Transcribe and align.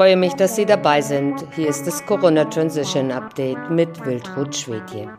freue 0.00 0.16
mich, 0.16 0.32
dass 0.32 0.56
Sie 0.56 0.64
dabei 0.64 1.02
sind. 1.02 1.44
Hier 1.54 1.68
ist 1.68 1.86
das 1.86 2.06
Corona 2.06 2.46
Transition 2.46 3.12
Update 3.12 3.68
mit 3.68 4.02
Wildrut 4.06 4.56
Schwedje. 4.56 5.10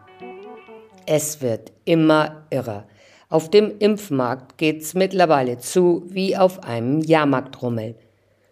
Es 1.05 1.39
wird 1.39 1.71
immer 1.85 2.47
irrer. 2.49 2.87
Auf 3.29 3.51
dem 3.51 3.77
Impfmarkt 3.77 4.57
geht's 4.57 4.95
mittlerweile 4.95 5.59
zu 5.59 6.01
wie 6.07 6.35
auf 6.35 6.63
einem 6.63 6.99
Jahrmarktrummel. 6.99 7.93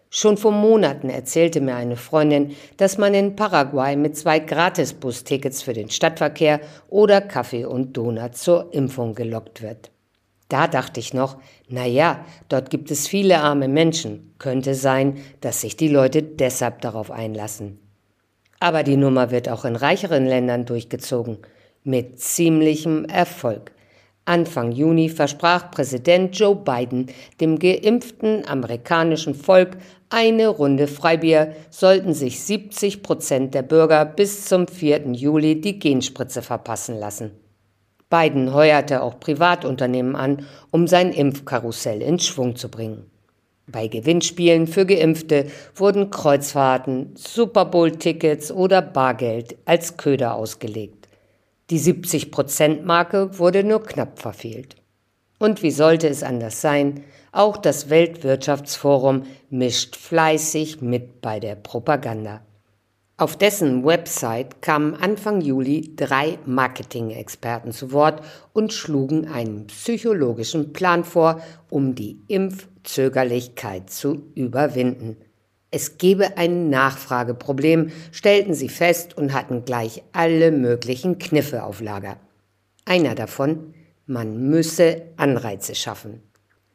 Schon 0.08 0.36
vor 0.36 0.52
Monaten 0.52 1.10
erzählte 1.10 1.60
mir 1.60 1.74
eine 1.74 1.96
Freundin, 1.96 2.54
dass 2.76 2.96
man 2.96 3.12
in 3.12 3.34
Paraguay 3.34 3.96
mit 3.96 4.16
zwei 4.16 4.38
Gratis-Bus-Tickets 4.38 5.62
für 5.62 5.72
den 5.72 5.90
Stadtverkehr 5.90 6.60
oder 6.88 7.22
Kaffee 7.22 7.64
und 7.64 7.96
Donut 7.96 8.36
zur 8.36 8.72
Impfung 8.72 9.16
gelockt 9.16 9.62
wird. 9.62 9.90
Da 10.50 10.66
dachte 10.66 10.98
ich 10.98 11.14
noch, 11.14 11.38
na 11.68 11.86
ja, 11.86 12.24
dort 12.48 12.70
gibt 12.70 12.90
es 12.90 13.06
viele 13.06 13.38
arme 13.38 13.68
Menschen. 13.68 14.34
Könnte 14.38 14.74
sein, 14.74 15.18
dass 15.40 15.60
sich 15.60 15.76
die 15.76 15.88
Leute 15.88 16.22
deshalb 16.22 16.80
darauf 16.80 17.10
einlassen. 17.10 17.78
Aber 18.58 18.82
die 18.82 18.96
Nummer 18.96 19.30
wird 19.30 19.48
auch 19.48 19.64
in 19.64 19.76
reicheren 19.76 20.26
Ländern 20.26 20.66
durchgezogen. 20.66 21.38
Mit 21.84 22.20
ziemlichem 22.20 23.04
Erfolg. 23.04 23.70
Anfang 24.24 24.72
Juni 24.72 25.08
versprach 25.08 25.70
Präsident 25.70 26.36
Joe 26.36 26.56
Biden 26.56 27.06
dem 27.40 27.58
geimpften 27.58 28.46
amerikanischen 28.46 29.34
Volk 29.34 29.76
eine 30.10 30.48
Runde 30.48 30.88
Freibier, 30.88 31.54
sollten 31.70 32.12
sich 32.12 32.40
70 32.40 33.04
Prozent 33.04 33.54
der 33.54 33.62
Bürger 33.62 34.04
bis 34.04 34.46
zum 34.46 34.66
4. 34.66 35.12
Juli 35.12 35.60
die 35.60 35.78
Genspritze 35.78 36.42
verpassen 36.42 36.98
lassen. 36.98 37.30
Biden 38.10 38.52
heuerte 38.52 39.02
auch 39.02 39.20
Privatunternehmen 39.20 40.16
an, 40.16 40.46
um 40.70 40.88
sein 40.88 41.12
Impfkarussell 41.12 42.02
in 42.02 42.18
Schwung 42.18 42.56
zu 42.56 42.68
bringen. 42.68 43.08
Bei 43.68 43.86
Gewinnspielen 43.86 44.66
für 44.66 44.84
Geimpfte 44.84 45.46
wurden 45.76 46.10
Kreuzfahrten, 46.10 47.14
Super 47.14 47.66
Bowl-Tickets 47.66 48.50
oder 48.50 48.82
Bargeld 48.82 49.56
als 49.64 49.96
Köder 49.96 50.34
ausgelegt. 50.34 51.08
Die 51.70 51.78
70-Prozent-Marke 51.78 53.38
wurde 53.38 53.62
nur 53.62 53.84
knapp 53.84 54.18
verfehlt. 54.18 54.74
Und 55.38 55.62
wie 55.62 55.70
sollte 55.70 56.08
es 56.08 56.24
anders 56.24 56.60
sein? 56.60 57.04
Auch 57.30 57.56
das 57.56 57.90
Weltwirtschaftsforum 57.90 59.22
mischt 59.50 59.94
fleißig 59.94 60.82
mit 60.82 61.20
bei 61.20 61.38
der 61.38 61.54
Propaganda. 61.54 62.40
Auf 63.20 63.36
dessen 63.36 63.84
Website 63.84 64.62
kamen 64.62 64.94
Anfang 64.94 65.42
Juli 65.42 65.94
drei 65.94 66.38
Marketing-Experten 66.46 67.70
zu 67.70 67.92
Wort 67.92 68.22
und 68.54 68.72
schlugen 68.72 69.28
einen 69.28 69.66
psychologischen 69.66 70.72
Plan 70.72 71.04
vor, 71.04 71.42
um 71.68 71.94
die 71.94 72.22
Impfzögerlichkeit 72.28 73.90
zu 73.90 74.22
überwinden. 74.34 75.18
Es 75.70 75.98
gebe 75.98 76.38
ein 76.38 76.70
Nachfrageproblem, 76.70 77.90
stellten 78.10 78.54
sie 78.54 78.70
fest 78.70 79.18
und 79.18 79.34
hatten 79.34 79.66
gleich 79.66 80.02
alle 80.12 80.50
möglichen 80.50 81.18
Kniffe 81.18 81.64
auf 81.64 81.82
Lager. 81.82 82.16
Einer 82.86 83.14
davon, 83.14 83.74
man 84.06 84.48
müsse 84.48 85.02
Anreize 85.18 85.74
schaffen. 85.74 86.22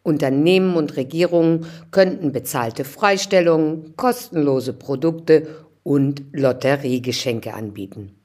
Unternehmen 0.04 0.76
und 0.76 0.96
Regierungen 0.98 1.66
könnten 1.90 2.32
bezahlte 2.32 2.84
Freistellungen, 2.84 3.96
kostenlose 3.96 4.74
Produkte 4.74 5.65
und 5.86 6.24
Lotteriegeschenke 6.34 7.54
anbieten. 7.54 8.16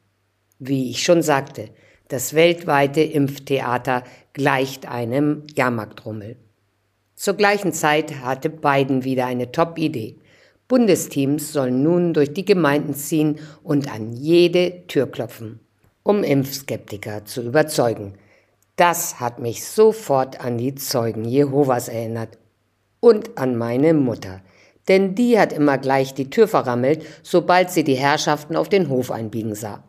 Wie 0.58 0.90
ich 0.90 1.02
schon 1.02 1.22
sagte, 1.22 1.68
das 2.08 2.32
weltweite 2.32 3.02
Impftheater 3.02 4.02
gleicht 4.32 4.88
einem 4.88 5.44
Jahrmarktrummel. 5.54 6.36
Zur 7.14 7.34
gleichen 7.34 7.74
Zeit 7.74 8.22
hatte 8.22 8.48
Biden 8.48 9.04
wieder 9.04 9.26
eine 9.26 9.52
Top-Idee. 9.52 10.16
Bundesteams 10.68 11.52
sollen 11.52 11.82
nun 11.82 12.14
durch 12.14 12.32
die 12.32 12.46
Gemeinden 12.46 12.94
ziehen 12.94 13.38
und 13.62 13.92
an 13.92 14.14
jede 14.14 14.86
Tür 14.86 15.06
klopfen, 15.06 15.60
um 16.02 16.24
Impfskeptiker 16.24 17.26
zu 17.26 17.42
überzeugen. 17.42 18.14
Das 18.76 19.20
hat 19.20 19.38
mich 19.38 19.66
sofort 19.66 20.40
an 20.40 20.56
die 20.56 20.76
Zeugen 20.76 21.26
Jehovas 21.26 21.88
erinnert 21.88 22.38
und 23.00 23.36
an 23.36 23.58
meine 23.58 23.92
Mutter, 23.92 24.40
denn 24.88 25.14
die 25.14 25.38
hat 25.38 25.52
immer 25.52 25.78
gleich 25.78 26.14
die 26.14 26.30
Tür 26.30 26.48
verrammelt, 26.48 27.04
sobald 27.22 27.70
sie 27.70 27.84
die 27.84 27.94
Herrschaften 27.94 28.56
auf 28.56 28.68
den 28.68 28.88
Hof 28.88 29.10
einbiegen 29.10 29.54
sah. 29.54 29.84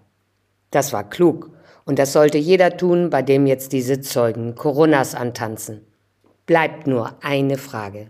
Das 0.70 0.94
war 0.94 1.10
klug, 1.10 1.50
und 1.86 2.00
das 2.00 2.14
sollte 2.14 2.38
jeder 2.38 2.78
tun, 2.78 3.10
bei 3.10 3.22
dem 3.22 3.48
jetzt 3.48 3.74
diese 3.74 4.02
Zeugen 4.02 4.56
Coronas 4.56 5.16
antanzen. 5.16 5.82
Bleibt 6.46 6.88
nur 6.88 7.16
eine 7.22 7.58
Frage. 7.58 8.08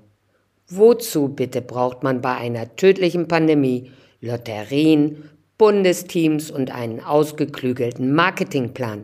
Wozu 0.67 1.29
bitte 1.29 1.61
braucht 1.61 2.03
man 2.03 2.21
bei 2.21 2.35
einer 2.35 2.75
tödlichen 2.75 3.27
Pandemie 3.27 3.91
Lotterien, 4.21 5.29
Bundesteams 5.57 6.49
und 6.49 6.71
einen 6.73 7.01
ausgeklügelten 7.01 8.13
Marketingplan? 8.13 9.03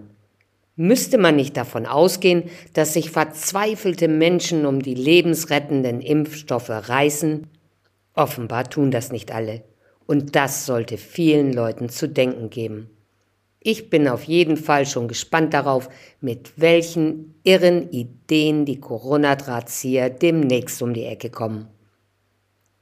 Müsste 0.75 1.17
man 1.17 1.35
nicht 1.35 1.57
davon 1.57 1.85
ausgehen, 1.85 2.43
dass 2.73 2.93
sich 2.93 3.09
verzweifelte 3.09 4.07
Menschen 4.07 4.65
um 4.65 4.81
die 4.81 4.93
lebensrettenden 4.93 6.01
Impfstoffe 6.01 6.69
reißen? 6.69 7.47
Offenbar 8.17 8.69
tun 8.69 8.91
das 8.91 9.11
nicht 9.11 9.31
alle. 9.31 9.63
Und 10.07 10.35
das 10.35 10.65
sollte 10.65 10.97
vielen 10.97 11.53
Leuten 11.53 11.87
zu 11.87 12.09
denken 12.09 12.49
geben. 12.49 12.89
Ich 13.59 13.91
bin 13.91 14.07
auf 14.07 14.23
jeden 14.23 14.57
Fall 14.57 14.87
schon 14.87 15.07
gespannt 15.07 15.53
darauf, 15.53 15.87
mit 16.19 16.59
welchen 16.59 17.35
irren 17.43 17.91
Ideen 17.91 18.65
die 18.65 18.79
Corona-Drahtzieher 18.79 20.09
demnächst 20.09 20.81
um 20.81 20.95
die 20.95 21.05
Ecke 21.05 21.29
kommen. 21.29 21.67